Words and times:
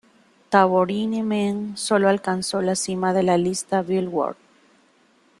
Tambourine 0.49 1.21
Man" 1.21 1.77
solo 1.77 2.09
alcanzó 2.09 2.59
la 2.63 2.73
cima 2.75 3.13
de 3.13 3.21
la 3.21 3.37
lista 3.37 3.83
Billboard. 3.83 4.35